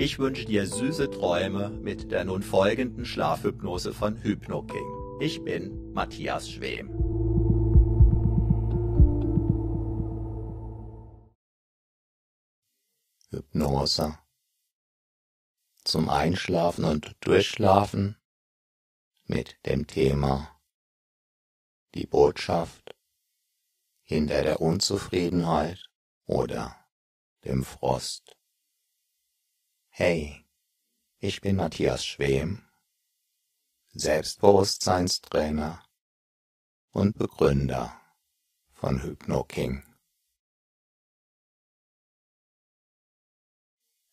Ich 0.00 0.20
wünsche 0.20 0.44
dir 0.44 0.64
süße 0.64 1.10
Träume 1.10 1.70
mit 1.70 2.12
der 2.12 2.24
nun 2.24 2.44
folgenden 2.44 3.04
Schlafhypnose 3.04 3.92
von 3.92 4.22
HypnoKing. 4.22 5.18
Ich 5.18 5.42
bin 5.42 5.92
Matthias 5.92 6.48
Schwem. 6.48 6.90
Hypnose 13.30 14.16
zum 15.82 16.08
Einschlafen 16.08 16.84
und 16.84 17.16
Durchschlafen 17.18 18.16
mit 19.24 19.58
dem 19.66 19.88
Thema 19.88 20.60
die 21.96 22.06
Botschaft 22.06 22.94
hinter 24.04 24.44
der 24.44 24.60
Unzufriedenheit 24.60 25.90
oder 26.24 26.76
dem 27.44 27.64
Frost. 27.64 28.37
Hey, 30.00 30.46
ich 31.18 31.40
bin 31.40 31.56
Matthias 31.56 32.06
Schwem, 32.06 32.64
Selbstbewusstseinstrainer 33.94 35.84
und 36.92 37.18
Begründer 37.18 38.00
von 38.70 39.02
HypnoKing. 39.02 39.82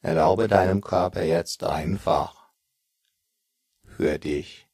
Erlaube 0.01 0.47
deinem 0.47 0.81
Körper 0.81 1.21
jetzt 1.21 1.63
einfach 1.63 2.51
für 3.83 4.17
dich 4.17 4.67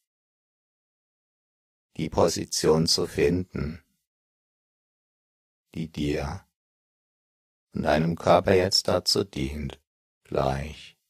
die 1.98 2.10
Position 2.10 2.88
zu 2.88 3.06
finden, 3.06 3.84
die 5.76 5.92
dir 5.92 6.48
und 7.74 7.84
deinem 7.84 8.16
Körper 8.16 8.54
jetzt 8.54 8.88
dazu 8.88 9.26
dient, 9.26 9.78
gleich 10.24 11.01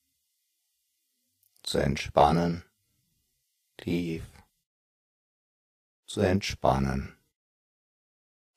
zu 1.72 1.78
entspannen, 1.78 2.66
tief 3.78 4.26
zu 6.06 6.20
entspannen, 6.20 7.18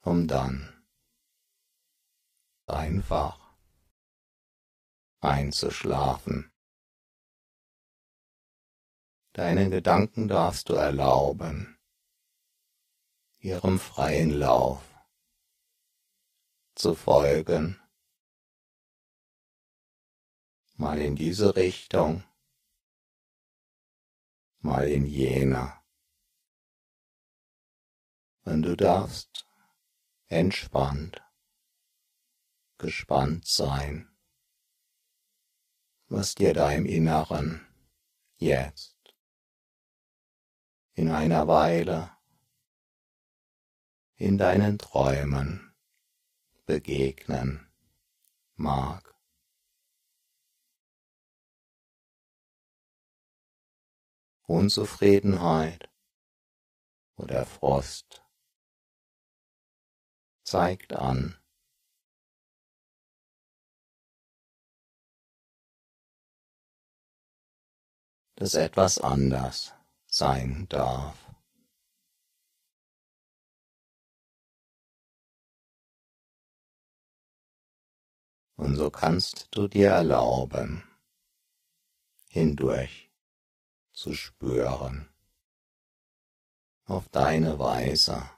um 0.01 0.27
dann 0.27 0.85
einfach 2.67 3.55
einzuschlafen. 5.21 6.51
Deinen 9.33 9.71
Gedanken 9.71 10.27
darfst 10.27 10.69
du 10.69 10.75
erlauben, 10.75 11.79
ihrem 13.39 13.79
freien 13.79 14.31
Lauf 14.31 14.83
zu 16.75 16.97
folgen. 16.97 17.81
Mal 20.75 20.99
in 20.99 21.15
diese 21.15 21.55
Richtung, 21.55 22.25
mal 24.65 24.89
in 24.89 25.05
jene. 25.05 25.73
Und 28.45 28.63
du 28.63 28.77
darfst 28.77 29.47
entspannt, 30.29 31.23
gespannt 32.79 33.47
sein, 33.47 34.09
was 36.09 36.35
dir 36.35 36.55
da 36.55 36.71
im 36.73 36.87
Inneren 36.87 37.67
jetzt 38.37 38.97
in 40.95 41.11
einer 41.11 41.47
Weile 41.47 42.17
in 44.17 44.39
deinen 44.39 44.79
Träumen 44.79 45.75
begegnen 46.65 47.71
mag. 48.57 49.14
Unzufriedenheit 54.47 55.91
oder 57.17 57.47
Frost 57.47 58.23
zeigt 60.45 60.93
an, 60.93 61.37
dass 68.37 68.55
etwas 68.55 68.99
anders 68.99 69.75
sein 70.07 70.67
darf. 70.69 71.19
Und 78.57 78.77
so 78.77 78.91
kannst 78.91 79.49
du 79.53 79.67
dir 79.67 79.91
erlauben, 79.91 80.85
hindurch 82.29 83.11
zu 83.95 84.13
spüren, 84.13 85.09
auf 86.85 87.09
deine 87.09 87.59
Weise, 87.59 88.29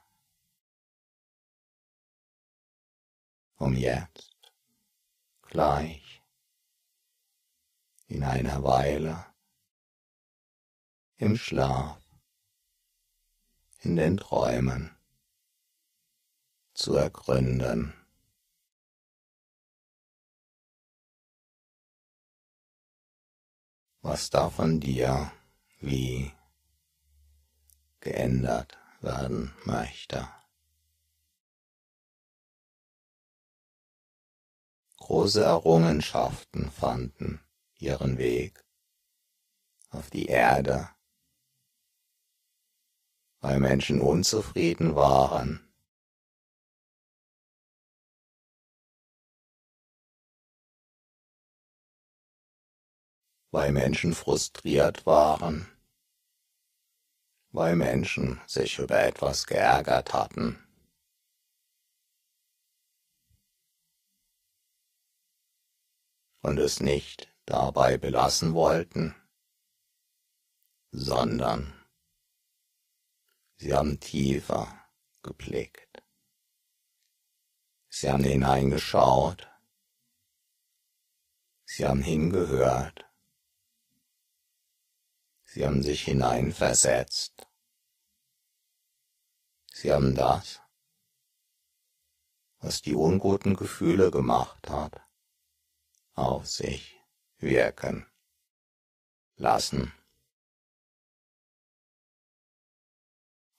um 3.55 3.75
jetzt 3.75 4.53
gleich 5.41 6.23
in 8.05 8.23
einer 8.23 8.63
Weile 8.63 9.25
im 11.17 11.35
Schlaf, 11.35 11.99
in 13.79 13.95
den 13.95 14.17
Träumen 14.17 14.95
zu 16.73 16.95
ergründen. 16.95 17.93
was 24.07 24.29
da 24.29 24.49
von 24.49 24.79
dir 24.79 25.33
wie 25.79 26.31
geändert 27.99 28.77
werden 29.01 29.53
möchte. 29.65 30.27
Große 34.97 35.43
Errungenschaften 35.43 36.71
fanden 36.71 37.41
ihren 37.77 38.17
Weg 38.17 38.65
auf 39.89 40.09
die 40.09 40.25
Erde, 40.25 40.89
weil 43.39 43.59
Menschen 43.59 44.01
unzufrieden 44.01 44.95
waren 44.95 45.66
weil 53.51 53.71
Menschen 53.71 54.13
frustriert 54.13 55.05
waren, 55.05 55.67
weil 57.51 57.75
Menschen 57.75 58.41
sich 58.45 58.79
über 58.79 58.99
etwas 58.99 59.47
geärgert 59.47 60.13
hatten. 60.13 60.63
und 66.47 66.59
es 66.59 66.79
nicht 66.79 67.27
dabei 67.45 67.97
belassen 67.97 68.53
wollten, 68.53 69.13
sondern 70.91 71.73
sie 73.57 73.73
haben 73.73 73.99
tiefer 73.99 74.89
geblickt. 75.23 76.03
Sie 77.89 78.09
haben 78.09 78.23
hineingeschaut, 78.23 79.49
sie 81.65 81.85
haben 81.85 82.01
hingehört, 82.01 83.06
Sie 85.49 85.65
haben 85.65 85.81
sich 85.81 86.03
hineinversetzt. 86.03 87.47
Sie 89.71 89.93
haben 89.93 90.13
das, 90.13 90.61
was 92.59 92.81
die 92.81 92.93
unguten 92.93 93.55
Gefühle 93.55 94.11
gemacht 94.11 94.69
hat, 94.69 95.01
auf 96.15 96.47
sich 96.47 96.99
wirken 97.37 98.05
lassen. 99.35 99.93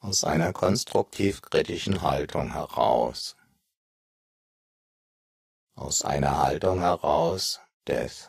Aus 0.01 0.25
einer 0.25 0.53
konstruktiv-kritischen 0.53 2.03
Haltung 2.03 2.53
heraus. 2.53 3.37
Aus 5.75 6.03
einer 6.03 6.39
Haltung 6.39 6.81
heraus 6.81 7.61
des 7.87 8.29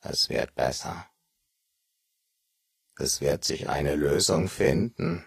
Es 0.00 0.28
wird 0.28 0.54
besser. 0.54 1.08
Es 3.00 3.20
wird 3.20 3.44
sich 3.44 3.68
eine 3.68 3.94
Lösung 3.94 4.48
finden. 4.48 5.24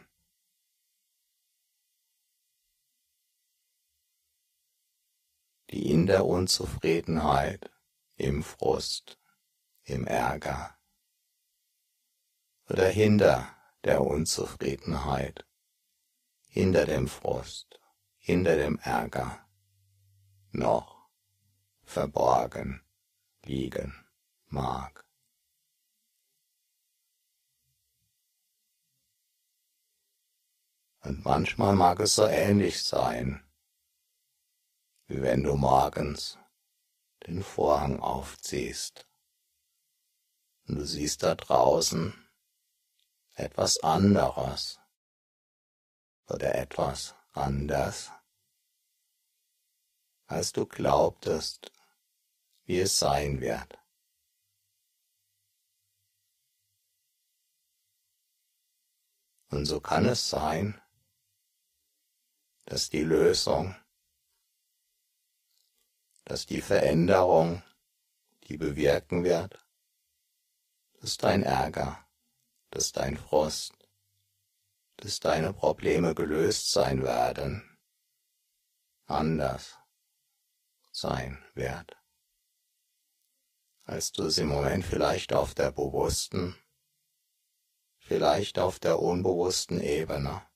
die 5.70 5.90
in 5.90 6.06
der 6.06 6.26
Unzufriedenheit, 6.26 7.72
im 8.18 8.44
Frust, 8.44 9.18
im 9.84 10.06
Ärger 10.06 10.78
oder 12.70 12.90
hinter 12.90 13.56
der 13.86 14.02
Unzufriedenheit, 14.02 15.46
hinter 16.50 16.86
dem 16.86 17.08
Frust, 17.08 17.80
hinter 18.18 18.58
dem 18.58 18.80
Ärger 18.80 19.48
noch 20.52 21.10
verborgen 21.84 22.82
liegen 23.46 23.96
mag. 24.48 25.06
Und 31.04 31.26
manchmal 31.26 31.76
mag 31.76 32.00
es 32.00 32.16
so 32.16 32.26
ähnlich 32.26 32.84
sein, 32.84 33.44
wie 35.08 35.22
wenn 35.22 35.44
du 35.44 35.56
morgens 35.56 36.38
den 37.28 37.44
Vorhang 37.44 38.00
aufziehst 38.00 39.08
und 40.68 40.76
du 40.76 40.86
siehst 40.86 41.24
da 41.24 41.36
draußen 41.36 42.14
etwas 43.36 43.80
anderes 43.80 44.80
oder 46.28 46.56
etwas 46.56 47.16
anders, 47.34 48.12
als 50.28 50.54
du 50.54 50.66
glaubtest, 50.66 51.72
wie 52.64 52.80
es 52.80 52.98
sein 52.98 53.42
wird. 53.42 53.78
Und 59.50 59.66
so 59.66 59.82
kann 59.82 60.06
es 60.06 60.30
sein, 60.30 60.81
dass 62.72 62.90
die 62.90 63.04
Lösung, 63.04 63.76
dass 66.24 66.46
die 66.46 66.62
Veränderung, 66.62 67.62
die 68.46 68.56
bewirken 68.56 69.26
wird, 69.26 69.60
dass 71.02 71.18
dein 71.18 71.44
Ärger, 71.44 72.08
dass 72.70 72.94
dein 72.94 73.18
Frust, 73.18 73.74
dass 74.96 75.20
deine 75.20 75.52
Probleme 75.52 76.16
gelöst 76.16 76.72
sein 76.72 77.04
werden, 77.04 77.78
anders 79.06 79.78
sein 80.94 81.44
wird, 81.54 81.98
als 83.84 84.14
du 84.14 84.28
es 84.28 84.38
im 84.38 84.48
Moment 84.48 84.86
vielleicht 84.86 85.34
auf 85.34 85.54
der 85.56 85.74
bewussten, 85.74 86.56
vielleicht 87.98 88.60
auf 88.60 88.80
der 88.80 89.00
unbewussten 89.00 89.82
Ebene 89.82 90.50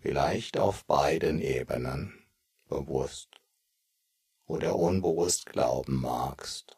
vielleicht 0.00 0.58
auf 0.58 0.84
beiden 0.84 1.40
Ebenen, 1.40 2.26
bewusst 2.68 3.40
oder 4.46 4.76
unbewusst 4.76 5.46
glauben 5.46 6.00
magst. 6.00 6.76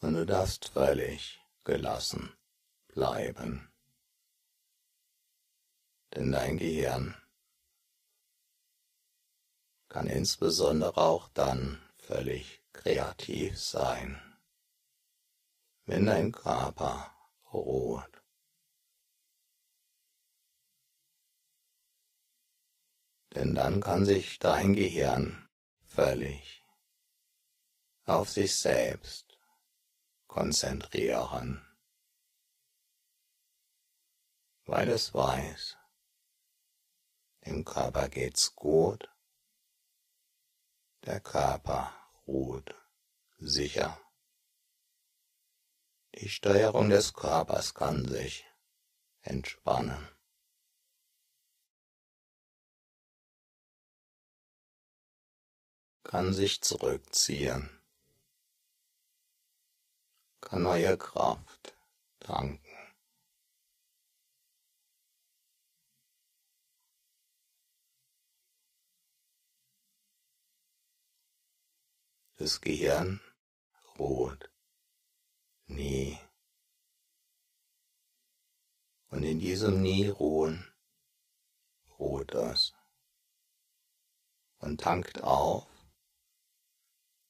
Und 0.00 0.14
du 0.14 0.26
darfst 0.26 0.68
völlig 0.68 1.40
gelassen 1.64 2.32
bleiben. 2.88 3.72
Denn 6.14 6.30
dein 6.32 6.58
Gehirn 6.58 7.14
kann 9.88 10.06
insbesondere 10.06 10.96
auch 10.96 11.28
dann 11.30 11.82
völlig 11.96 12.62
kreativ 12.72 13.58
sein 13.58 14.25
wenn 15.86 16.06
dein 16.06 16.32
Körper 16.32 17.16
ruht. 17.52 18.22
Denn 23.34 23.54
dann 23.54 23.80
kann 23.80 24.04
sich 24.04 24.38
dein 24.38 24.74
Gehirn 24.74 25.48
völlig 25.84 26.64
auf 28.04 28.30
sich 28.30 28.54
selbst 28.54 29.38
konzentrieren, 30.26 31.64
weil 34.64 34.88
es 34.88 35.12
weiß, 35.14 35.76
dem 37.44 37.64
Körper 37.64 38.08
geht's 38.08 38.54
gut, 38.54 39.08
der 41.04 41.20
Körper 41.20 41.94
ruht 42.26 42.74
sicher. 43.38 44.05
Die 46.18 46.30
Steuerung 46.30 46.88
des 46.88 47.12
Körpers 47.12 47.74
kann 47.74 48.08
sich 48.08 48.46
entspannen. 49.20 50.08
Kann 56.04 56.32
sich 56.32 56.62
zurückziehen. 56.62 57.68
Kann 60.40 60.62
neue 60.62 60.96
Kraft 60.96 61.76
tanken. 62.20 62.64
Das 72.36 72.62
Gehirn 72.62 73.20
ruht 73.98 74.55
nie. 75.66 76.18
Und 79.08 79.22
in 79.22 79.38
diesem 79.38 79.82
Nie 79.82 80.08
ruhen 80.08 80.72
ruht 81.98 82.34
es 82.34 82.74
und 84.58 84.80
tankt 84.80 85.22
auf, 85.22 85.66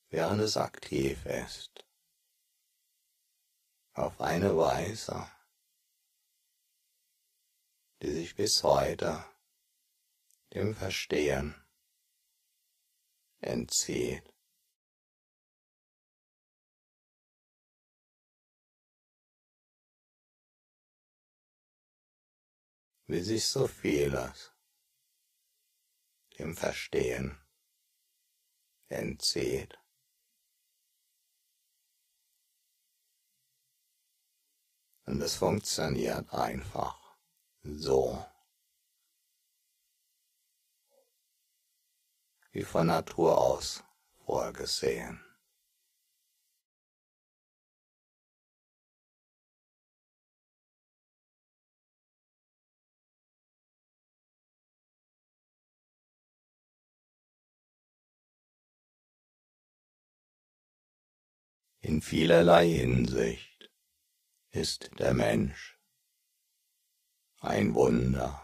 während 0.08 0.40
es 0.40 0.56
aktiv 0.56 1.24
ist, 1.26 1.84
auf 3.92 4.20
eine 4.20 4.56
Weise, 4.56 5.30
die 8.02 8.12
sich 8.12 8.34
bis 8.34 8.62
heute 8.62 9.24
dem 10.54 10.74
Verstehen 10.74 11.54
entzieht. 13.40 14.35
Wie 23.06 23.20
sich 23.20 23.46
so 23.46 23.66
vieles 23.66 24.52
dem 26.38 26.56
Verstehen 26.56 27.38
entzieht. 28.88 29.78
Und 35.04 35.22
es 35.22 35.36
funktioniert 35.36 36.28
einfach 36.32 37.16
so, 37.62 38.24
wie 42.50 42.64
von 42.64 42.88
Natur 42.88 43.38
aus 43.38 43.84
vorgesehen. 44.24 45.25
In 61.88 62.02
vielerlei 62.02 62.68
Hinsicht 62.68 63.70
ist 64.50 64.90
der 64.98 65.14
Mensch 65.14 65.78
ein 67.38 67.76
Wunder. 67.76 68.42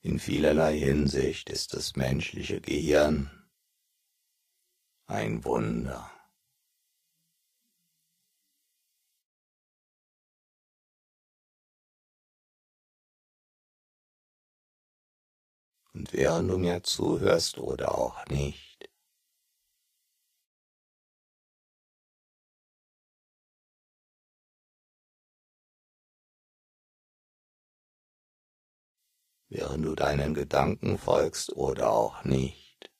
In 0.00 0.18
vielerlei 0.18 0.78
Hinsicht 0.78 1.50
ist 1.50 1.74
das 1.74 1.96
menschliche 1.96 2.62
Gehirn 2.62 3.50
ein 5.04 5.44
Wunder. 5.44 6.10
Und 16.00 16.14
während 16.14 16.50
du 16.50 16.56
mir 16.56 16.82
zuhörst 16.82 17.58
oder 17.58 17.94
auch 17.94 18.24
nicht, 18.28 18.88
während 29.50 29.84
du 29.84 29.94
deinen 29.94 30.32
Gedanken 30.32 30.96
folgst 30.96 31.52
oder 31.52 31.92
auch 31.92 32.24
nicht. 32.24 32.90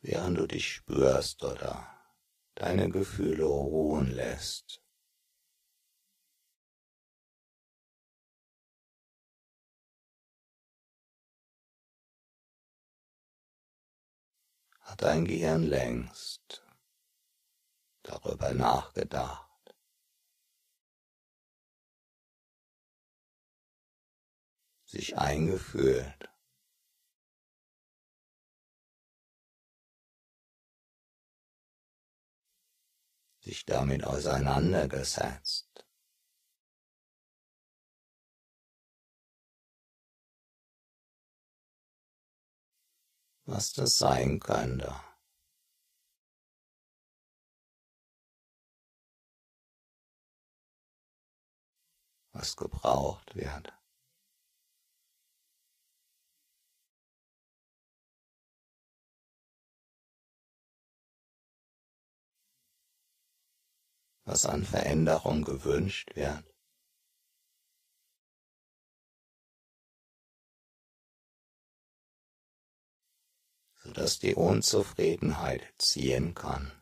Während 0.00 0.38
du 0.38 0.46
dich 0.46 0.74
spürst 0.74 1.42
oder 1.42 1.93
deine 2.54 2.88
Gefühle 2.90 3.44
ruhen 3.44 4.10
lässt. 4.10 4.80
Hat 14.80 15.02
dein 15.02 15.24
Gehirn 15.24 15.62
längst 15.64 16.64
darüber 18.02 18.52
nachgedacht, 18.52 19.74
sich 24.84 25.16
eingefühlt, 25.18 26.33
sich 33.44 33.66
damit 33.66 34.04
auseinandergesetzt. 34.04 35.68
was 43.46 43.74
das 43.74 43.98
sein 43.98 44.40
könnte. 44.40 44.94
was 52.32 52.56
gebraucht 52.56 53.36
wird. 53.36 53.73
Was 64.24 64.46
an 64.46 64.64
Veränderung 64.64 65.44
gewünscht 65.44 66.14
wird. 66.14 66.44
sodass 73.84 74.18
die 74.18 74.34
Unzufriedenheit 74.34 75.62
ziehen 75.78 76.34
kann. 76.34 76.72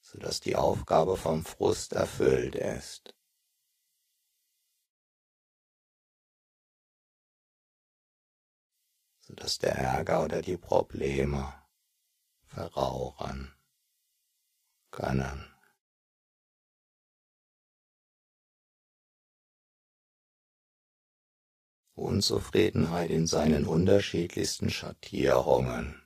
sodass 0.00 0.38
die 0.40 0.54
Aufgabe 0.54 1.16
vom 1.16 1.44
Frust 1.44 1.94
erfüllt 1.94 2.54
ist. 2.54 3.14
Sodass 9.26 9.58
der 9.58 9.74
Ärger 9.74 10.22
oder 10.22 10.42
die 10.42 10.58
Probleme 10.58 11.54
verrauchen 12.46 13.54
können. 14.90 15.50
Unzufriedenheit 21.94 23.10
in 23.10 23.26
seinen 23.26 23.66
unterschiedlichsten 23.66 24.68
Schattierungen 24.68 26.02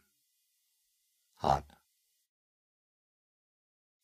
hat 1.36 1.64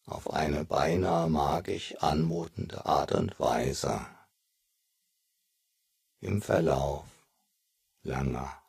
auf 0.07 0.31
eine 0.33 0.65
beinahe 0.65 1.29
magisch 1.29 1.95
anmutende 1.97 2.85
Art 2.85 3.13
und 3.13 3.39
Weise 3.39 4.07
im 6.21 6.43
Verlauf 6.43 7.07
langer 8.03 8.64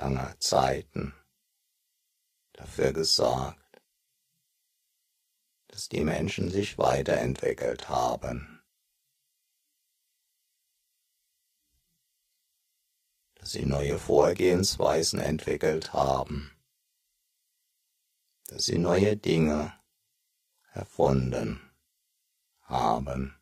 langer 0.00 0.34
Zeiten 0.40 1.12
dafür 2.52 2.92
gesorgt, 2.92 3.82
dass 5.68 5.88
die 5.88 6.04
Menschen 6.04 6.50
sich 6.50 6.78
weiterentwickelt 6.78 7.90
haben, 7.90 8.62
dass 13.34 13.52
sie 13.52 13.66
neue 13.66 13.98
Vorgehensweisen 13.98 15.20
entwickelt 15.20 15.92
haben, 15.92 16.50
dass 18.46 18.64
sie 18.64 18.78
neue 18.78 19.18
Dinge 19.18 19.78
erfunden 20.72 21.60
haben. 22.62 23.39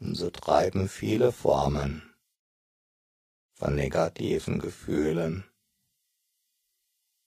So 0.00 0.30
treiben 0.30 0.88
viele 0.88 1.30
Formen 1.30 2.14
von 3.52 3.74
negativen 3.74 4.58
Gefühlen 4.58 5.44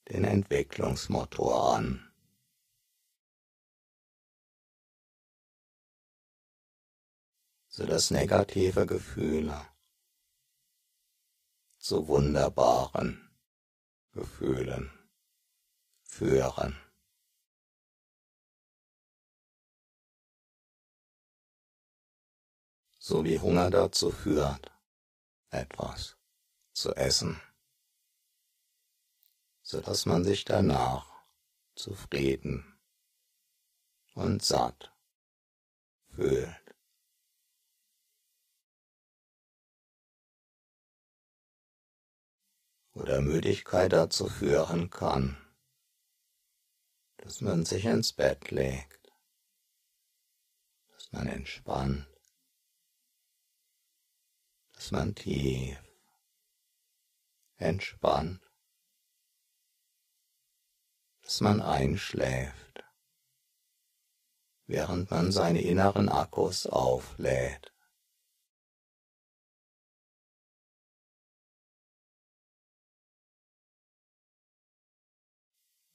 den 0.10 0.24
Entwicklungsmotor 0.24 1.76
an. 1.76 2.10
so 7.76 7.88
dass 7.88 8.12
negative 8.12 8.86
Gefühle 8.86 9.60
zu 11.80 12.08
wunderbaren 12.08 13.36
Gefühlen 14.12 14.92
führen. 16.04 16.83
So 23.06 23.26
wie 23.26 23.38
Hunger 23.38 23.70
dazu 23.70 24.12
führt, 24.12 24.72
etwas 25.50 26.16
zu 26.72 26.96
essen, 26.96 27.42
so 29.62 29.82
dass 29.82 30.06
man 30.06 30.24
sich 30.24 30.46
danach 30.46 31.12
zufrieden 31.76 32.80
und 34.14 34.42
satt 34.42 34.96
fühlt. 36.16 36.78
Oder 42.94 43.20
Müdigkeit 43.20 43.92
dazu 43.92 44.30
führen 44.30 44.90
kann, 44.90 45.36
dass 47.18 47.42
man 47.42 47.66
sich 47.66 47.84
ins 47.84 48.14
Bett 48.14 48.50
legt, 48.50 49.12
dass 50.92 51.12
man 51.12 51.28
entspannt, 51.28 52.13
dass 54.84 54.92
man 54.92 55.16
tief 55.16 55.82
entspannt, 57.56 58.42
dass 61.22 61.40
man 61.40 61.62
einschläft, 61.62 62.84
während 64.66 65.10
man 65.10 65.32
seine 65.32 65.62
inneren 65.62 66.10
Akkus 66.10 66.68
auflädt. 66.68 67.72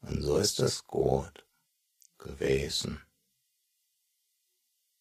Und 0.00 0.22
so 0.22 0.38
ist 0.38 0.60
es 0.60 0.86
gut 0.86 1.46
gewesen, 2.16 3.06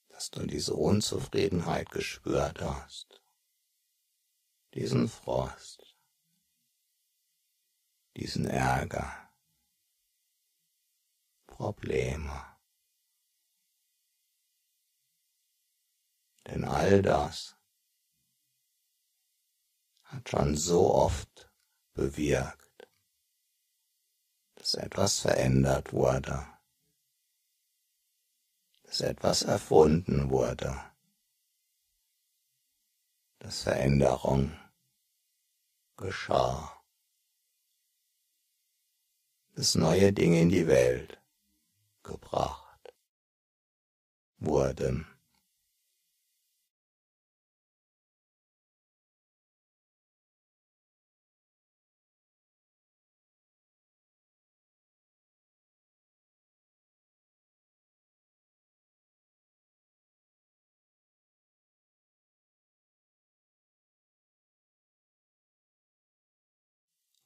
dass 0.09 0.29
du 0.29 0.45
diese 0.45 0.73
Unzufriedenheit 0.73 1.89
gespürt 1.89 2.59
hast, 2.59 3.21
diesen 4.77 5.09
Frost, 5.09 5.97
diesen 8.15 8.45
Ärger, 8.45 9.11
Probleme. 11.47 12.45
Denn 16.45 16.63
all 16.63 17.01
das 17.01 17.57
hat 20.03 20.29
schon 20.29 20.55
so 20.55 20.93
oft 20.93 21.51
bewirkt, 21.93 22.87
dass 24.53 24.75
etwas 24.75 25.21
verändert 25.21 25.91
wurde, 25.91 26.47
dass 28.83 29.01
etwas 29.01 29.41
erfunden 29.41 30.29
wurde, 30.29 30.79
dass 33.39 33.63
Veränderung 33.63 34.55
geschah, 35.97 36.81
dass 39.55 39.75
neue 39.75 40.13
Dinge 40.13 40.41
in 40.41 40.49
die 40.49 40.67
Welt 40.67 41.19
gebracht 42.03 42.93
wurden. 44.37 45.16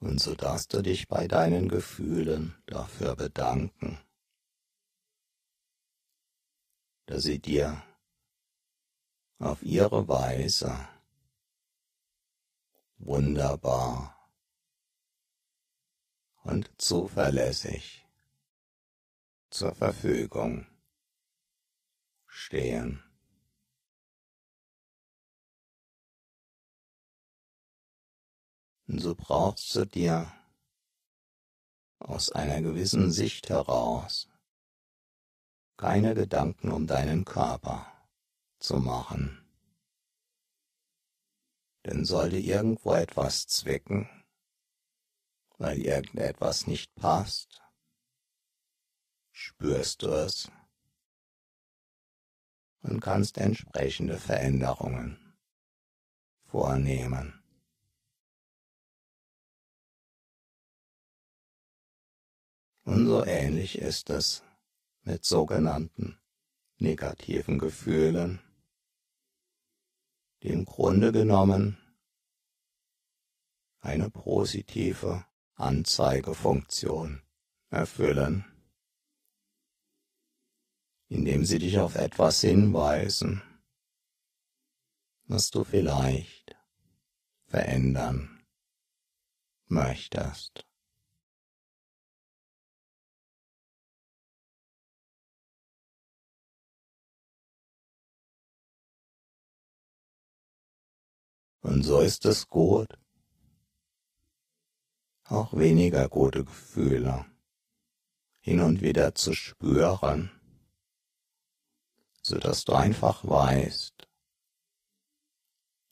Und 0.02 0.20
so 0.20 0.34
darfst 0.34 0.74
du 0.74 0.82
dich 0.82 1.08
bei 1.08 1.28
deinen 1.28 1.70
Gefühlen 1.70 2.56
dafür 2.66 3.16
bedanken, 3.16 4.00
dass 7.06 7.22
sie 7.22 7.38
dir 7.38 7.84
auf 9.38 9.62
ihre 9.62 10.08
Weise 10.08 10.90
wunderbar 12.98 14.28
und 16.44 16.72
zuverlässig 16.82 18.04
zur 19.52 19.76
Verfügung 19.76 20.66
stehen. 22.26 23.04
So 29.00 29.16
brauchst 29.16 29.76
du 29.76 29.86
dir 29.86 30.32
aus 32.00 32.32
einer 32.32 32.62
gewissen 32.62 33.12
Sicht 33.12 33.50
heraus 33.50 34.28
keine 35.82 36.14
Gedanken 36.14 36.72
um 36.72 36.86
deinen 36.86 37.26
Körper 37.26 37.92
zu 38.60 38.78
machen. 38.78 39.44
Denn 41.84 42.06
sollte 42.06 42.38
irgendwo 42.38 42.94
etwas 42.94 43.48
zwicken, 43.48 44.08
weil 45.58 45.80
irgendetwas 45.80 46.68
nicht 46.68 46.94
passt, 46.94 47.64
spürst 49.32 50.04
du 50.04 50.10
es 50.10 50.52
und 52.84 53.00
kannst 53.00 53.40
entsprechende 53.40 54.20
Veränderungen 54.20 55.36
vornehmen. 56.46 57.41
Und 62.84 63.08
so 63.08 63.24
ähnlich 63.26 63.78
ist 63.78 64.10
es 64.10 64.44
mit 65.04 65.26
sogenannten 65.26 66.20
negativen 66.78 67.60
Gefühlen, 67.60 68.40
die 70.42 70.50
im 70.50 70.66
Grunde 70.66 71.12
genommen 71.12 71.78
eine 73.82 74.10
positive 74.10 75.26
Anzeigefunktion 75.56 77.22
erfüllen, 77.70 78.46
indem 81.08 81.46
sie 81.46 81.60
dich 81.60 81.78
auf 81.78 81.96
etwas 81.96 82.42
hinweisen, 82.42 83.44
was 85.26 85.52
du 85.52 85.64
vielleicht 85.64 86.56
verändern 87.46 88.44
möchtest. 89.68 90.71
Und 101.62 101.84
so 101.84 102.00
ist 102.00 102.26
es 102.26 102.48
gut, 102.48 102.98
auch 105.26 105.54
weniger 105.54 106.10
gute 106.10 106.44
Gefühle 106.44 107.26
hin 108.40 108.60
und 108.60 108.82
wieder 108.82 109.14
zu 109.14 109.34
spüren, 109.34 110.32
so 112.24 112.38
dass 112.40 112.66
du 112.66 112.74
einfach 112.74 113.24
weißt, 113.24 114.08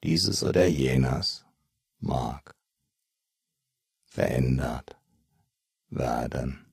dieses 0.03 0.43
oder 0.43 0.65
jenes 0.65 1.45
mag 1.99 2.55
verändert 4.05 4.99
werden. 5.89 6.65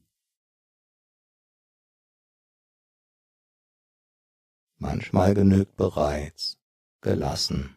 Manchmal 4.78 5.34
genügt 5.34 5.76
bereits 5.76 6.58
gelassen 7.00 7.75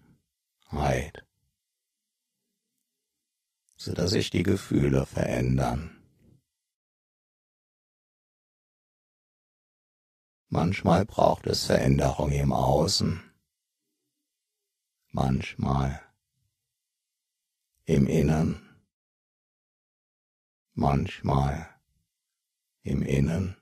So 3.76 3.94
dass 3.94 4.12
sich 4.12 4.30
die 4.30 4.44
Gefühle 4.44 5.06
verändern. 5.06 5.96
Manchmal 10.50 11.06
braucht 11.06 11.48
es 11.48 11.66
Veränderung 11.66 12.32
im 12.32 12.52
Außen, 12.52 13.22
manchmal 15.12 16.02
im 17.86 18.08
Innen, 18.08 18.84
manchmal 20.74 21.70
im 22.82 23.02
Innen 23.04 23.58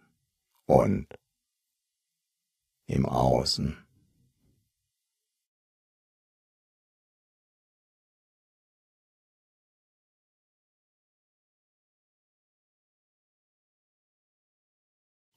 und 0.65 1.07
im 2.85 3.05
Außen. 3.05 3.86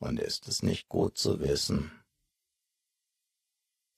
Und 0.00 0.18
ist 0.18 0.48
es 0.48 0.62
nicht 0.62 0.88
gut 0.88 1.18
zu 1.18 1.40
wissen, 1.40 1.92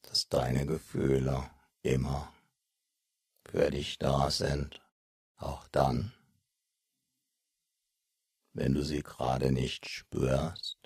dass 0.03 0.29
deine 0.29 0.67
Gefühle 0.67 1.49
immer 1.83 2.33
für 3.45 3.71
dich 3.71 3.99
da 3.99 4.31
sind, 4.31 4.83
auch 5.37 5.69
dann, 5.69 6.13
wenn 8.53 8.75
du 8.75 8.83
sie 8.83 9.03
gerade 9.03 9.53
nicht 9.53 9.89
spürst. 9.89 10.77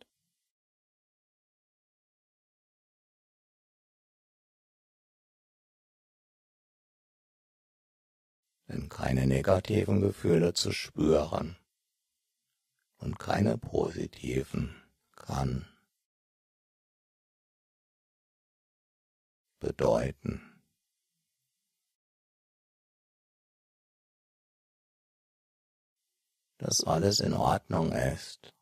Denn 8.68 8.90
keine 8.90 9.26
negativen 9.26 10.02
Gefühle 10.02 10.52
zu 10.52 10.72
spüren 10.72 11.56
und 12.98 13.18
keine 13.18 13.56
positiven 13.56 14.85
kann 15.26 15.66
bedeuten, 19.58 20.62
dass 26.58 26.84
alles 26.84 27.20
in 27.20 27.32
Ordnung 27.32 27.92
ist. 27.92 28.54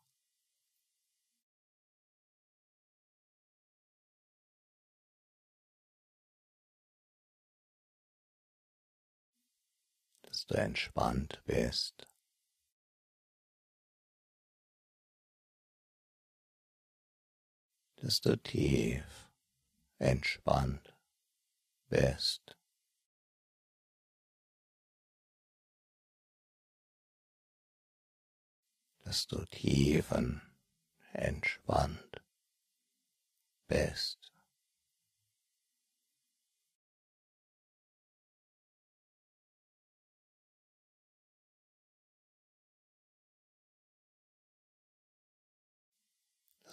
Dass 10.23 10.45
du 10.47 10.55
entspannt 10.55 11.41
bist. 11.45 12.14
Dass 18.05 18.21
du 18.21 18.37
tief 18.37 19.31
entspannt 19.97 20.95
bist. 21.89 22.55
dass 29.03 29.25
du 29.25 29.43
tiefen 29.45 30.43
entspannt 31.13 32.23
bist. 33.67 34.24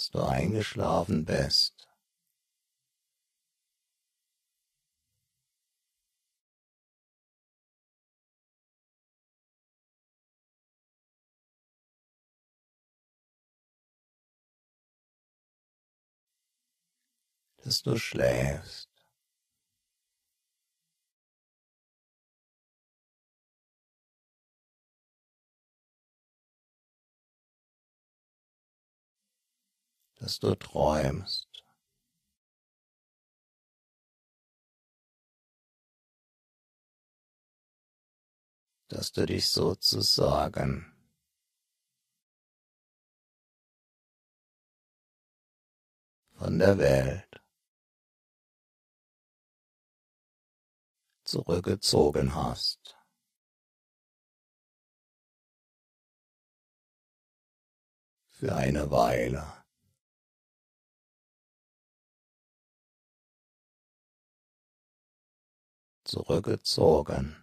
Dass 0.03 0.11
du 0.11 0.21
eingeschlafen 0.23 1.25
bist. 1.25 1.87
dass 17.63 17.81
du 17.85 17.97
schläfst. 17.97 18.92
Dass 30.23 30.39
du 30.39 30.55
träumst. 30.55 31.49
dass 38.87 39.11
du 39.11 39.25
dich 39.25 39.49
sozusagen 39.49 40.95
von 46.35 46.59
der 46.59 46.77
Welt 46.77 47.43
zurückgezogen 51.25 52.35
hast. 52.35 52.99
Für 58.29 58.55
eine 58.55 58.91
Weile. 58.91 59.62
Zurückgezogen. 66.13 67.37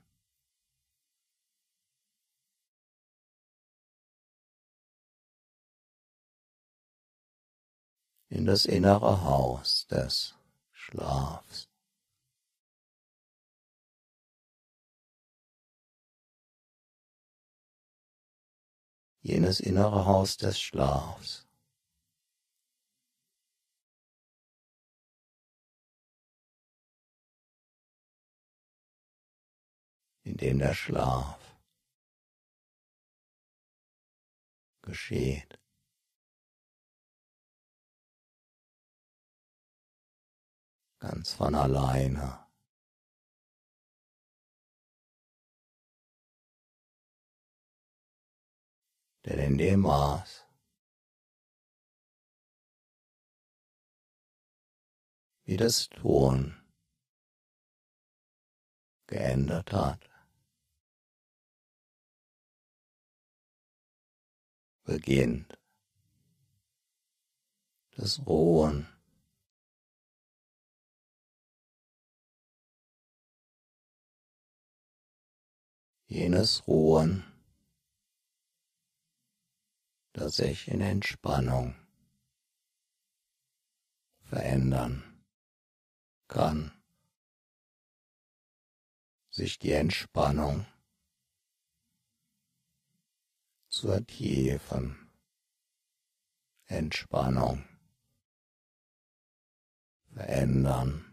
in 8.29 8.45
das 8.45 8.65
innere 8.65 9.23
Haus 9.23 9.87
des 9.87 10.35
Schlafs. 10.71 11.67
jenes 19.23 19.59
innere 19.59 20.05
Haus 20.05 20.37
des 20.37 20.61
Schlafs. 20.61 21.48
In 30.23 30.37
dem 30.37 30.59
der 30.59 30.73
Schlaf 30.73 31.39
geschieht. 34.81 35.59
Ganz 40.99 41.33
von 41.33 41.55
alleine. 41.55 42.49
denn 49.29 49.39
in 49.39 49.57
dem 49.57 49.81
Maß, 49.81 50.45
wie 55.43 55.57
das 55.57 55.89
Tun 55.89 56.59
geändert 59.05 59.71
hat, 59.71 60.08
beginnt 64.89 65.59
das 67.91 68.25
Ruhen. 68.25 68.87
Jenes 76.07 76.67
Ruhen, 76.67 77.23
das 80.13 80.37
sich 80.37 80.67
in 80.69 80.81
Entspannung 80.81 81.75
verändern 84.23 85.03
kann. 86.27 86.71
Sich 89.29 89.59
die 89.59 89.73
Entspannung 89.73 90.65
zur 93.79 94.05
tiefen 94.05 95.09
Entspannung 96.65 97.63
verändern. 100.13 101.05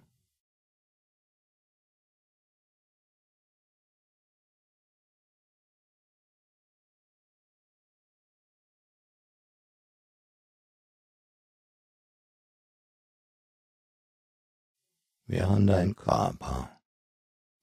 während 15.29 15.69
dein 15.69 15.97
Körper 15.97 16.81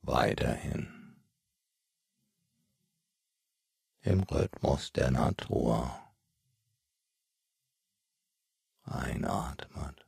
weiterhin 0.01 0.92
im 4.03 4.23
Rhythmus 4.23 4.91
der 4.91 5.11
Natur 5.11 5.97
einatmet 8.83 10.05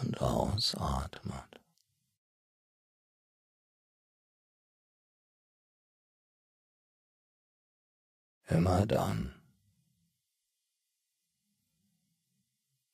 und 0.00 0.20
ausatmet. 0.20 1.60
Immer 8.48 8.84
dann, 8.86 9.40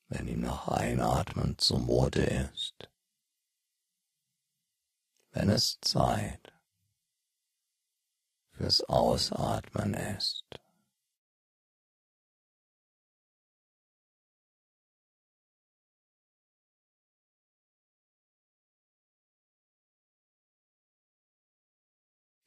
wenn 0.09 0.29
ihm 0.29 0.41
nach 0.41 0.69
Einatmen 0.69 1.57
zumute 1.57 2.21
ist, 2.21 2.91
wenn 5.31 5.49
es 5.49 5.81
Zeit 5.81 6.56
fürs 8.57 8.83
Ausatmen 8.85 9.95
ist. 9.95 10.45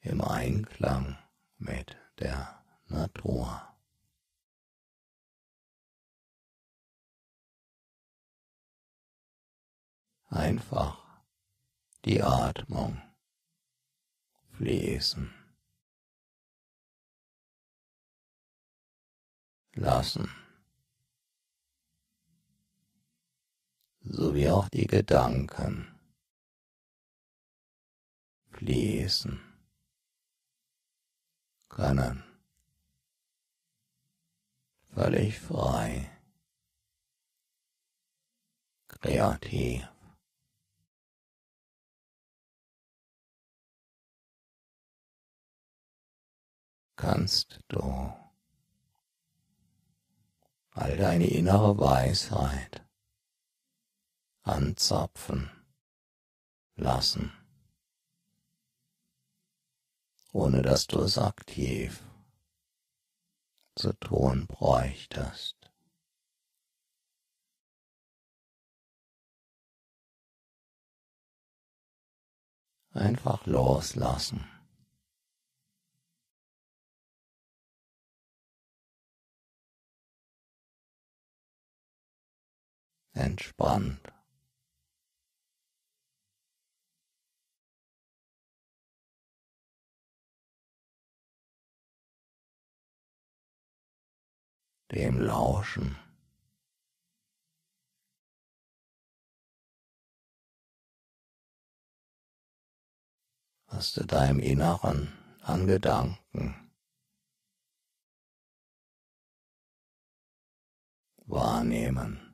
Im 0.02 0.22
Einklang 0.22 1.18
mit 1.58 1.96
der 2.18 2.64
Natur. 2.86 3.66
Einfach 10.26 11.22
die 12.04 12.22
Atmung 12.22 13.00
fließen. 14.56 15.39
Lassen. 19.80 20.28
sowie 24.02 24.48
auch 24.50 24.68
die 24.68 24.86
Gedanken 24.86 25.86
fließen 28.50 29.40
können. 31.68 32.24
Völlig 34.92 35.38
frei, 35.38 36.10
kreativ. 38.88 39.86
kannst 46.96 47.60
du 47.68 48.19
all 50.80 50.96
deine 50.96 51.26
innere 51.26 51.78
Weisheit 51.78 52.82
anzapfen 54.42 55.50
lassen, 56.74 57.32
ohne 60.32 60.62
dass 60.62 60.86
du 60.86 61.00
es 61.00 61.18
aktiv 61.18 62.02
zu 63.76 63.92
tun 63.92 64.46
bräuchtest. 64.46 65.56
Einfach 72.92 73.46
loslassen. 73.46 74.59
Entspannt. 83.12 84.00
dem 94.92 95.20
Lauschen. 95.20 95.96
was 103.70 103.92
du 103.92 104.04
deinem 104.04 104.40
Inneren 104.40 105.16
an 105.42 105.66
Gedanken 105.66 106.70
wahrnehmen. 111.26 112.29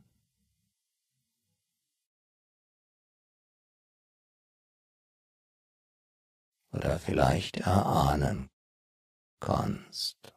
Oder 6.76 6.98
vielleicht 6.98 7.58
erahnen 7.58 8.50
kannst. 9.40 10.34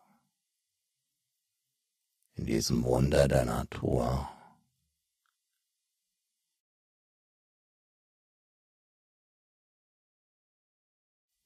In 2.35 2.45
diesem 2.45 2.83
Wunder 2.83 3.27
der 3.27 3.45
Natur. 3.45 4.29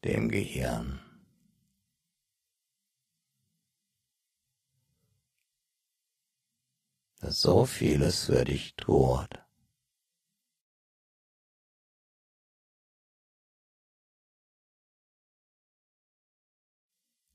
dem 0.04 0.28
Gehirn. 0.28 1.00
das 7.24 7.40
so 7.40 7.66
vieles 7.66 8.26
für 8.26 8.44
dich 8.44 8.76
tut. 8.76 9.43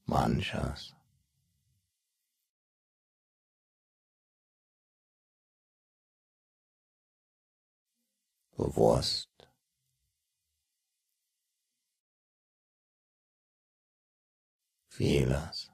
Manches. 0.09 0.95
Bewusst. 8.57 9.29
Vieles. 14.89 15.71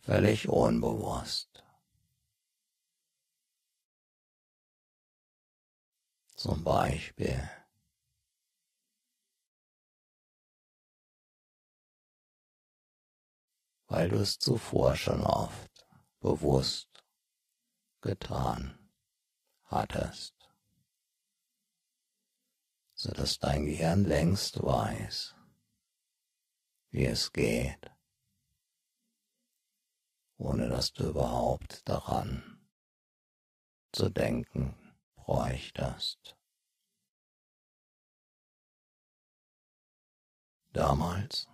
Völlig 0.00 0.48
unbewusst. 0.48 1.62
Zum 6.34 6.64
Beispiel 6.64 7.48
weil 13.90 14.08
du 14.08 14.18
es 14.18 14.38
zuvor 14.38 14.94
schon 14.94 15.20
oft 15.22 15.84
bewusst 16.20 16.88
getan 18.00 18.78
hattest, 19.64 20.36
so 22.94 23.10
dass 23.10 23.40
dein 23.40 23.66
Gehirn 23.66 24.04
längst 24.04 24.62
weiß, 24.62 25.34
wie 26.90 27.04
es 27.04 27.32
geht, 27.32 27.90
ohne 30.36 30.68
dass 30.68 30.92
du 30.92 31.08
überhaupt 31.08 31.88
daran 31.88 32.64
zu 33.90 34.08
denken 34.08 34.96
bräuchtest. 35.16 36.36
Damals 40.72 41.48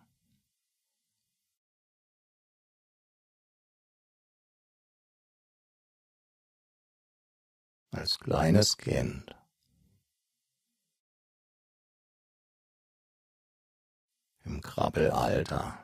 als 7.97 8.19
kleines 8.19 8.77
Kind. 8.77 9.35
Im 14.45 14.61
Krabbelalter. 14.61 15.83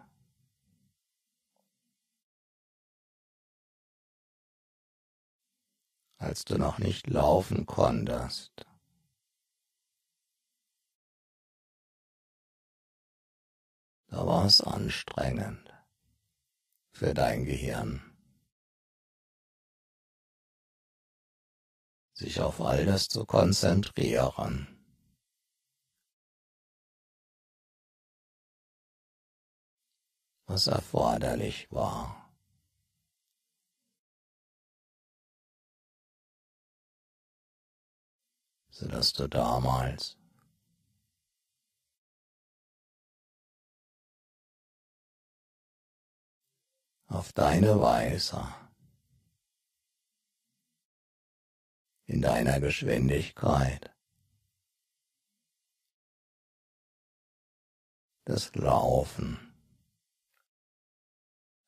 Als 6.19 6.45
du 6.45 6.59
noch 6.59 6.79
nicht 6.79 7.09
laufen 7.09 7.67
konntest. 7.67 8.67
Da 14.07 14.27
war 14.27 14.45
es 14.45 14.61
anstrengend 14.61 15.75
für 16.93 17.15
dein 17.15 17.45
Gehirn. 17.45 18.12
Sich 22.15 22.41
auf 22.41 22.61
all 22.61 22.85
das 22.87 23.09
zu 23.09 23.25
konzentrieren. 23.25 24.69
was 30.53 30.67
erforderlich 30.67 31.67
war. 31.71 32.31
so 38.69 38.89
dass 38.89 39.13
du 39.13 39.29
damals 39.29 40.17
auf 47.07 47.33
deine 47.33 47.81
Weise 47.81 48.43
in 52.07 52.21
deiner 52.21 52.61
Geschwindigkeit. 52.61 53.93
des 58.27 58.55
Laufen 58.55 59.53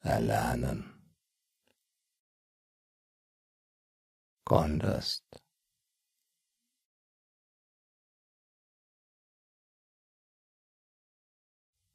erlernen 0.00 0.94
konntest. 4.44 5.24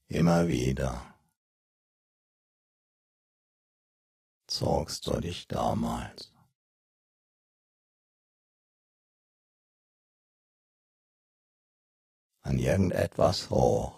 Immer 0.08 0.47
wieder 0.47 1.19
zogst 4.47 5.06
du 5.06 5.19
dich 5.19 5.47
damals 5.47 6.34
an 12.49 12.57
irgendetwas 12.57 13.51
hoch. 13.51 13.95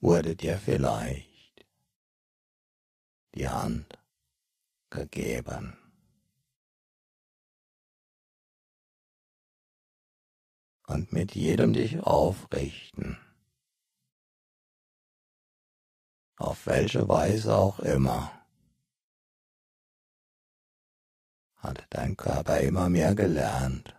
Wurde 0.00 0.36
dir 0.36 0.58
vielleicht 0.58 1.66
die 3.34 3.48
Hand 3.48 3.98
gegeben. 4.90 5.78
Und 10.86 11.12
mit 11.12 11.34
jedem 11.34 11.72
dich 11.72 12.00
aufrichten, 12.00 13.16
auf 16.36 16.66
welche 16.66 17.08
Weise 17.08 17.56
auch 17.56 17.78
immer. 17.78 18.41
Hat 21.62 21.86
dein 21.90 22.16
Körper 22.16 22.60
immer 22.60 22.88
mehr 22.88 23.14
gelernt, 23.14 23.94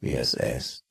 wie 0.00 0.14
es 0.14 0.34
ist. 0.34 0.84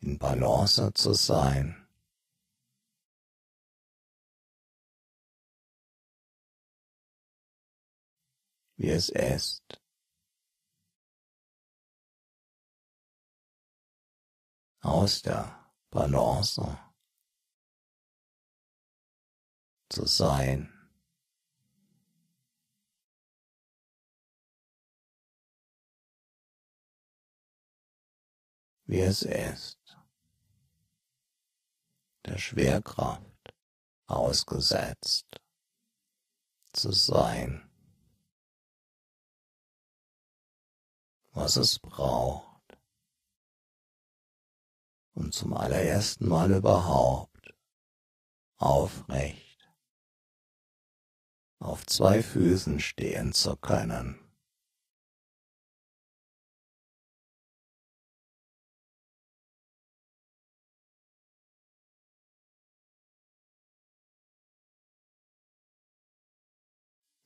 in 0.00 0.16
Balance 0.16 0.92
zu 0.94 1.12
sein. 1.12 1.87
Wie 8.78 8.90
es 8.90 9.08
ist. 9.10 9.62
Aus 14.80 15.20
der 15.22 15.72
Balance 15.90 16.78
zu 19.90 20.06
sein. 20.06 20.72
wie 28.88 29.00
es 29.00 29.20
ist, 29.20 29.98
der 32.24 32.38
Schwerkraft 32.38 33.54
ausgesetzt 34.06 35.26
zu 36.72 36.92
sein. 36.92 37.67
Was 41.38 41.56
es 41.56 41.78
braucht, 41.78 42.76
um 45.14 45.30
zum 45.30 45.54
allerersten 45.54 46.26
Mal 46.26 46.52
überhaupt 46.52 47.54
aufrecht. 48.56 49.70
Auf 51.60 51.86
zwei 51.86 52.24
Füßen 52.24 52.80
stehen 52.80 53.32
zu 53.32 53.56
können. 53.56 54.18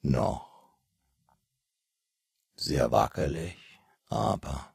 Noch 0.02 0.76
sehr 2.56 2.90
wackelig 2.90 3.61
aber 4.12 4.74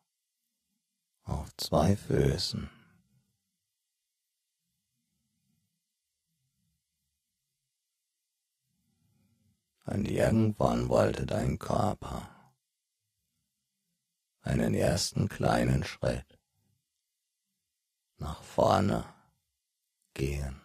auf 1.26 1.56
zwei 1.58 1.96
Füßen. 1.96 2.70
Und 9.86 10.06
irgendwann 10.06 10.90
wollte 10.90 11.26
dein 11.26 11.60
Körper 11.60 12.30
einen 14.42 14.74
ersten 14.74 15.30
kleinen 15.30 15.84
Schritt 15.84 16.40
nach 18.18 18.42
vorne 18.42 19.06
gehen. 20.16 20.60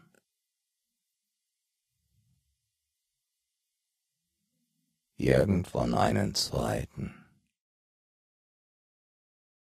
Irgendwann 5.17 5.95
einen 5.95 6.35
zweiten 6.35 7.22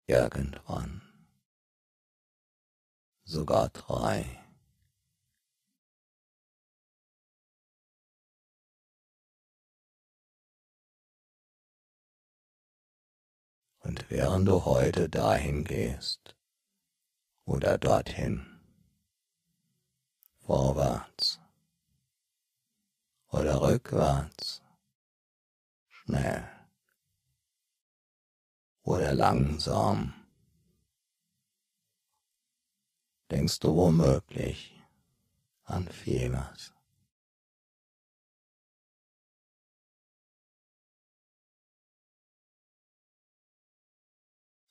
irgendwann 0.07 1.03
sogar 3.25 3.71
drei. 3.71 4.41
Und 13.81 14.11
während 14.11 14.49
du 14.49 14.65
heute 14.65 15.09
dahin 15.09 15.65
gehst 15.65 16.37
oder 17.45 17.77
dorthin, 17.77 18.61
vorwärts 20.41 21.39
oder 23.29 23.61
rückwärts, 23.61 24.63
schnell 25.89 26.54
oder 28.85 29.13
langsam? 29.13 30.15
Denkst 33.31 33.59
du 33.59 33.75
womöglich 33.75 34.81
an 35.65 35.89
vieles? 35.89 36.75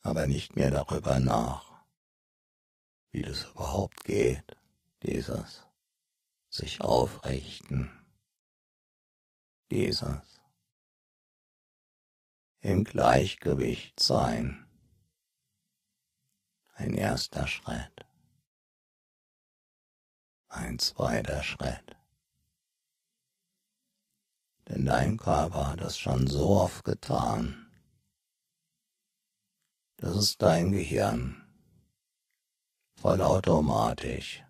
aber 0.04 0.28
nicht 0.28 0.56
mehr 0.56 0.70
darüber 0.70 1.20
nach, 1.20 1.72
wie 3.12 3.22
das 3.22 3.46
überhaupt 3.46 4.04
geht, 4.04 4.58
dieses 5.02 5.66
sich 6.50 6.82
aufrichten, 6.82 7.90
dieses 9.72 10.33
im 12.64 12.86
Gleichgewicht 12.86 14.00
sein. 14.00 14.66
Ein 16.76 16.94
erster 16.94 17.46
Schritt. 17.46 18.06
Ein 20.48 20.80
zweiter 20.80 21.44
Schritt. 21.44 21.98
Denn 24.70 24.86
dein 24.86 25.18
Körper 25.18 25.72
hat 25.72 25.82
es 25.82 25.98
schon 25.98 26.26
so 26.26 26.52
oft 26.52 26.86
getan. 26.86 27.70
Das 29.98 30.16
ist 30.16 30.42
dein 30.42 30.72
Gehirn 30.72 31.44
vollautomatisch 32.96 34.42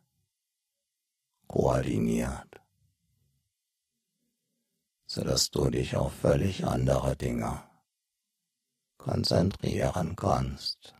koordiniert, 1.47 2.61
sodass 5.07 5.49
du 5.49 5.71
dich 5.71 5.95
auf 5.95 6.13
völlig 6.13 6.67
andere 6.67 7.15
Dinge 7.15 7.72
konzentrieren 9.03 10.15
kannst 10.15 10.95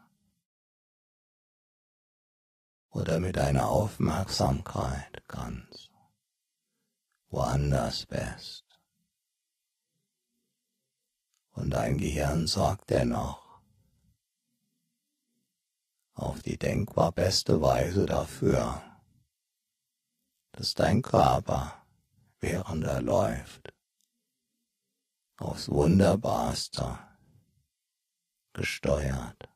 oder 2.89 3.18
mit 3.22 3.38
deiner 3.38 3.70
Aufmerksamkeit 3.70 5.26
ganz 5.30 5.89
woanders 7.30 8.06
bist. 8.06 8.66
Und 11.54 11.70
dein 11.70 11.97
Gehirn 11.97 12.45
sorgt 12.45 12.89
dennoch 12.89 13.62
auf 16.14 16.41
die 16.41 16.58
denkbar 16.58 17.14
beste 17.14 17.62
Weise 17.62 18.06
dafür, 18.06 18.84
dass 20.51 20.74
dein 20.74 21.01
Körper, 21.01 21.86
während 22.41 22.84
er 22.84 23.01
läuft, 23.01 23.74
aufs 25.38 25.70
Wunderbarste 25.70 26.99
gesteuert 28.54 29.49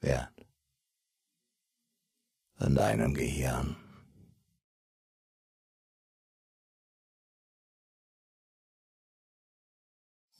wird 0.00 0.46
von 2.54 2.74
deinem 2.74 3.14
Gehirn. 3.14 3.76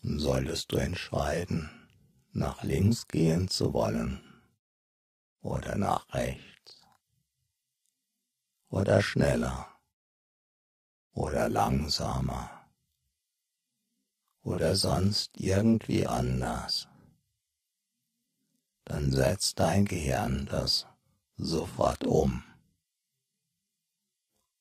Solltest 0.03 0.71
du 0.71 0.77
entscheiden, 0.77 1.89
nach 2.33 2.63
links 2.63 3.09
gehen 3.09 3.49
zu 3.49 3.73
wollen 3.73 4.23
oder 5.41 5.77
nach 5.77 6.13
rechts 6.15 6.87
oder 8.69 9.03
schneller 9.03 9.81
oder 11.13 11.49
langsamer 11.49 12.69
oder 14.43 14.77
sonst 14.77 15.41
irgendwie 15.41 16.07
anders, 16.07 16.89
dann 18.87 19.11
setzt 19.11 19.59
dein 19.59 19.85
Gehirn 19.85 20.47
das 20.47 20.87
sofort 21.37 22.05
um, 22.05 22.45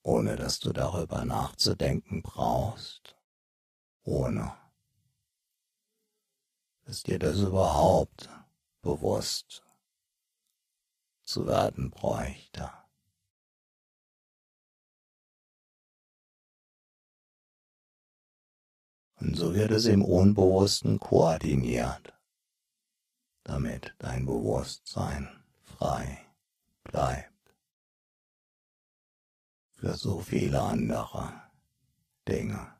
ohne 0.03 0.35
dass 0.35 0.59
du 0.59 0.73
darüber 0.73 1.23
nachzudenken 1.25 2.21
brauchst, 2.21 3.15
ohne. 4.03 4.57
Dass 6.85 7.03
dir 7.03 7.19
das 7.19 7.39
überhaupt 7.39 8.29
bewusst? 8.81 9.63
Zu 11.23 11.47
werden 11.47 11.89
bräuchte. 11.89 12.71
Und 19.15 19.35
so 19.35 19.55
wird 19.55 19.71
es 19.71 19.85
im 19.85 20.03
Unbewussten 20.03 20.99
koordiniert, 20.99 22.14
damit 23.45 23.95
dein 23.99 24.25
Bewusstsein 24.25 25.43
frei 25.61 26.25
bleibt 26.83 27.55
für 29.75 29.93
so 29.93 30.19
viele 30.19 30.61
andere 30.61 31.51
Dinge. 32.27 32.75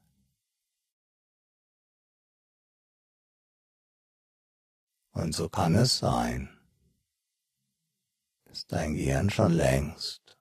Und 5.11 5.34
so 5.34 5.47
kann 5.47 5.76
es 5.76 5.99
sein, 5.99 6.49
dass 8.45 8.66
dein 8.66 8.95
Gehirn 8.95 9.30
schon 9.30 9.53
längst 9.53 10.38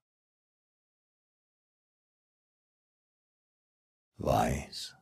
weiß, 4.16 4.96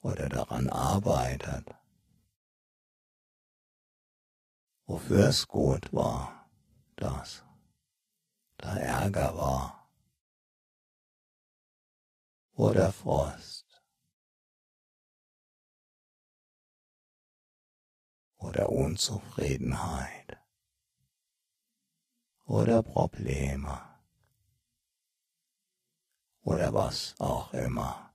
oder 0.00 0.28
daran 0.28 0.68
arbeitet, 0.68 1.74
wofür 4.86 5.28
es 5.28 5.46
gut 5.46 5.92
war, 5.92 6.48
dass 6.96 7.44
da 8.56 8.76
Ärger 8.76 9.36
war. 9.36 9.76
Oder 12.54 12.92
Frost 12.92 13.70
oder 18.40 18.68
Unzufriedenheit. 18.70 20.38
Oder 22.46 22.82
Probleme. 22.82 23.80
Oder 26.42 26.72
was 26.74 27.14
auch 27.20 27.52
immer. 27.52 28.09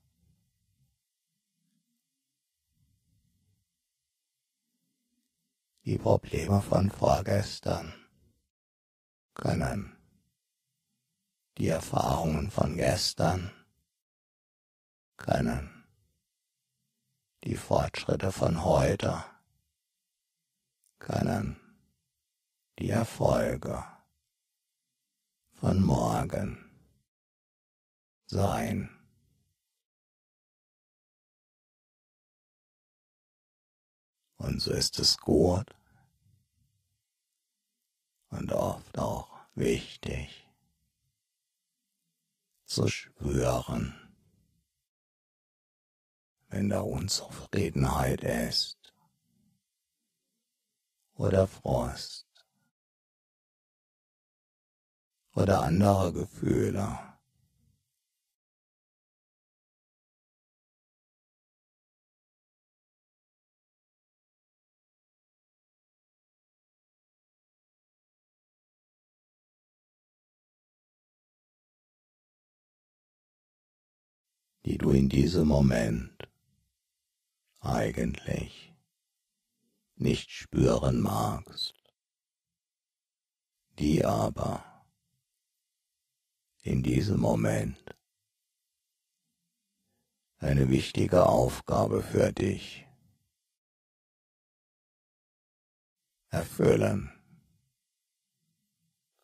Die 5.85 5.99
Probleme 5.99 6.63
von 6.63 6.89
vorgestern. 6.89 7.93
Können 9.35 9.95
die 11.59 11.67
Erfahrungen 11.67 12.49
von 12.49 12.75
gestern. 12.75 13.51
Können 15.17 15.85
die 17.43 17.55
Fortschritte 17.55 18.31
von 18.31 18.63
heute. 18.65 19.23
Können 20.97 21.59
die 22.79 22.89
Erfolge 22.89 23.85
von 25.53 25.83
morgen 25.83 26.65
sein. 28.25 28.94
Und 34.45 34.61
so 34.61 34.71
ist 34.71 34.99
es 34.99 35.17
gut 35.17 35.75
und 38.29 38.51
oft 38.51 38.99
auch 38.99 39.39
wichtig 39.55 40.47
zu 42.65 42.87
spüren, 42.87 43.95
wenn 46.49 46.69
da 46.69 46.81
Unzufriedenheit 46.81 48.23
ist 48.23 48.93
oder 51.15 51.47
Frost 51.47 52.27
oder 55.33 55.63
andere 55.63 56.13
Gefühle. 56.13 57.14
Die 74.65 74.79
du 74.79 74.89
in 74.89 75.09
diesem 75.09 75.47
Moment 75.47 76.27
eigentlich 77.59 78.73
nicht 79.95 80.31
spüren 80.31 81.01
magst, 81.01 81.75
die 83.77 84.03
aber 84.03 84.85
in 86.63 86.81
diesem 86.81 87.19
Moment 87.19 87.95
eine 90.39 90.69
wichtige 90.69 91.27
Aufgabe 91.27 92.01
für 92.01 92.33
dich 92.33 92.87
erfüllen, 96.29 97.11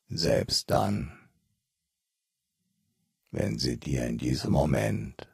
selbst 0.08 0.70
dann, 0.70 1.18
wenn 3.32 3.58
sie 3.58 3.80
dir 3.80 4.06
in 4.06 4.20
diesem 4.20 4.52
Moment 4.52 5.31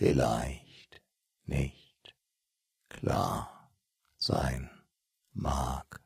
vielleicht 0.00 1.02
nicht 1.44 2.16
klar 2.88 3.70
sein 4.16 4.70
mag. 5.32 6.00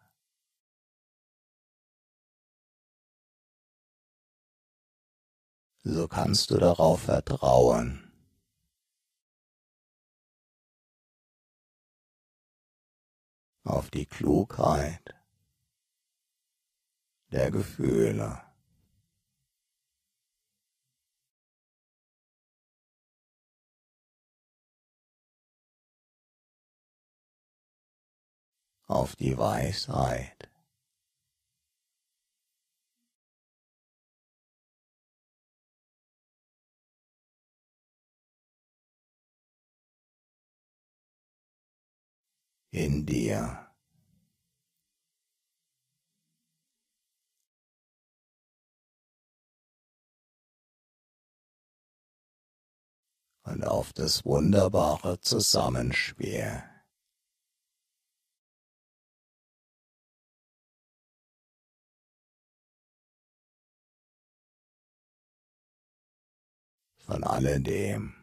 So 5.85 6.09
kannst 6.09 6.51
du 6.51 6.59
darauf 6.59 7.03
vertrauen, 7.03 8.13
auf 13.63 13.91
die 13.91 14.07
Klugheit 14.07 15.15
der 17.31 17.53
Gefühle. 17.53 18.54
Auf 28.95 29.17
die 29.17 29.37
Weisheit. 29.37 30.49
in 42.71 43.07
dir. 43.07 43.69
Und 53.45 53.65
auf 53.65 53.93
das 53.93 54.25
wunderbare 54.25 55.21
Zusammenspiel 55.21 56.65
von 67.07 67.23
alledem. 67.25 68.15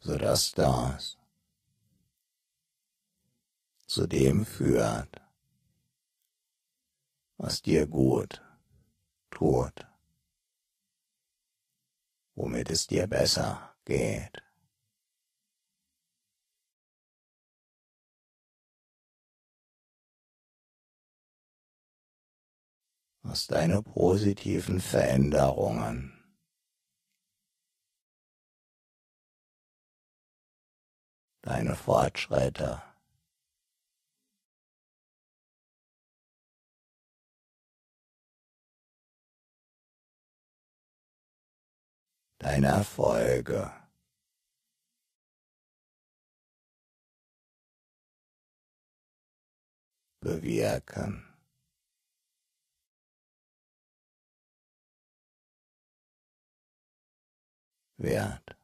sodass 0.00 0.52
das 0.52 1.18
zu 3.86 4.06
dem 4.06 4.46
führt, 4.46 5.20
was 7.36 7.62
dir 7.62 7.86
gut 7.86 8.42
tut, 9.30 9.86
womit 12.34 12.70
es 12.70 12.86
dir 12.86 13.06
besser 13.06 13.76
geht. 13.84 14.42
Was 23.22 23.46
deine 23.46 23.82
positiven 23.82 24.80
Veränderungen 24.80 26.20
deine 31.42 31.74
Fortschritte. 31.74 32.82
Deine 42.38 42.68
Erfolge. 42.68 43.70
bewirken. 50.22 51.29
Wert. 58.00 58.56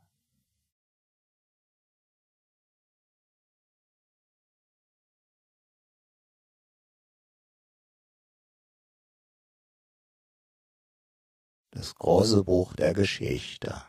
das 11.77 11.95
große 11.95 12.43
Buch 12.43 12.73
der 12.75 12.95
Geschichte 12.95 13.85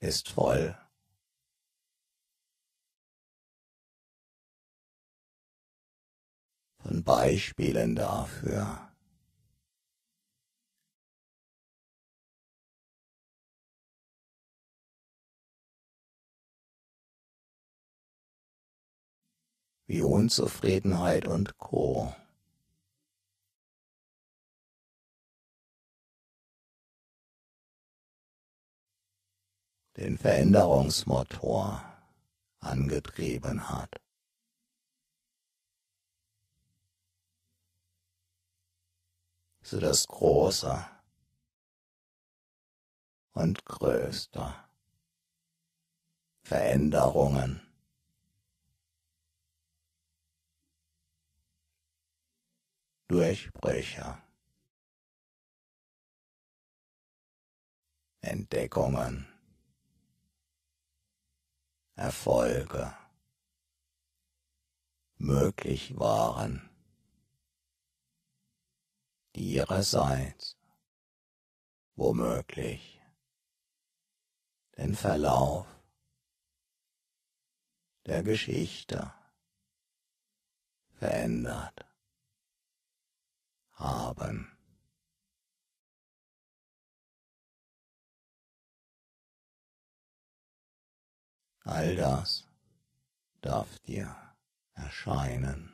ist 0.00 0.30
voll. 0.30 0.76
von 6.82 7.04
Beispielen 7.04 7.94
dafür, 7.94 8.89
wie 19.90 20.02
Unzufriedenheit 20.02 21.26
und 21.26 21.58
Co. 21.58 22.14
den 29.96 30.16
Veränderungsmotor 30.16 31.84
angetrieben 32.60 33.68
hat. 33.68 34.00
So 39.62 39.80
das 39.80 40.06
Große 40.06 40.86
und 43.32 43.64
Größte 43.64 44.54
Veränderungen 46.44 47.69
Durchbrüche, 53.10 54.22
Entdeckungen. 58.20 59.26
Erfolge. 61.96 62.96
Möglich 65.16 65.98
waren, 65.98 66.70
ihrerseits. 69.34 70.56
Womöglich. 71.96 73.02
Den 74.76 74.94
Verlauf. 74.94 75.66
Der 78.06 78.22
Geschichte. 78.22 79.12
Verändert 80.92 81.89
haben. 83.80 84.56
All 91.64 91.96
das 91.96 92.48
darf 93.40 93.78
dir 93.80 94.16
erscheinen 94.74 95.72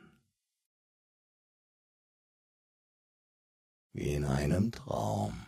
wie 3.93 4.13
in 4.13 4.25
einem 4.25 4.71
Traum. 4.71 5.45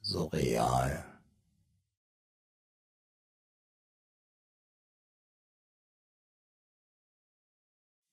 So 0.00 0.26
real. 0.28 1.09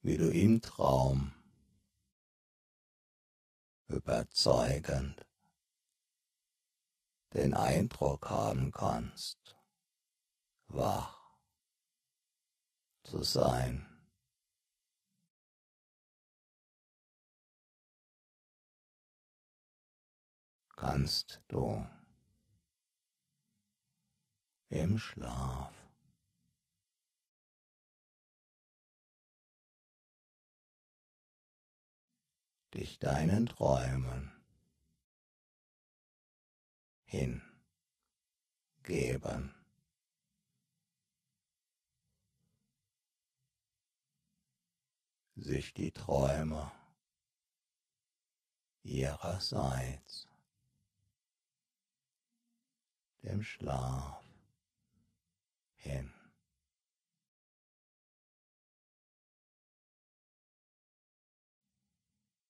Wie 0.07 0.15
du 0.15 0.31
im 0.31 0.61
Traum 0.61 1.33
überzeugend 3.89 5.27
den 7.33 7.53
Eindruck 7.53 8.29
haben 8.29 8.71
kannst, 8.71 9.57
wach 10.69 11.35
zu 13.03 13.21
sein. 13.21 13.85
Kannst 20.77 21.41
du 21.49 21.85
im 24.69 24.97
Schlaf 24.97 25.76
dich 32.77 32.99
deinen 32.99 33.47
Träumen 33.47 34.31
hingeben. 37.05 37.51
Sich 45.35 45.73
die 45.73 45.91
Träume 45.91 46.71
ihrerseits 48.83 50.27
dem 53.23 53.41
Schlaf 53.43 54.23
hin. 55.75 56.16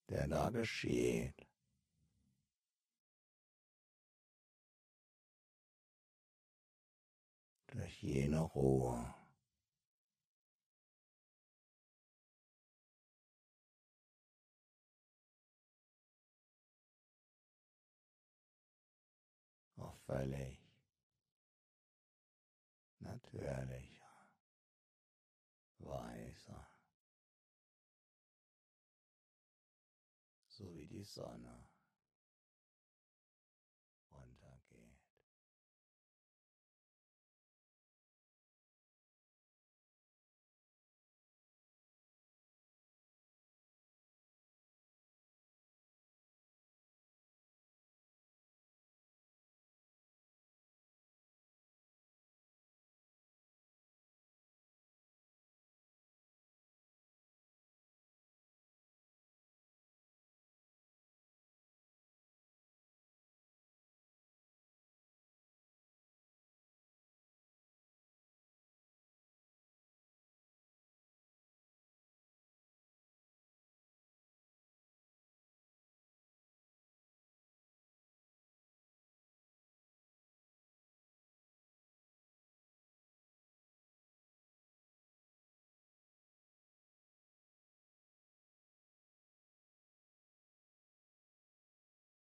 Der 0.10 0.28
da 0.28 0.50
geschieht. 0.50 1.48
durch 7.78 8.02
jene 8.02 8.40
Ruhe. 8.40 9.14
Auch 19.78 19.96
völlig 20.06 20.60
natürlicher, 23.00 24.28
weiser, 25.80 26.47
so 31.08 31.22
wie 31.22 31.26
die 31.26 31.44
Sonne. 31.44 31.57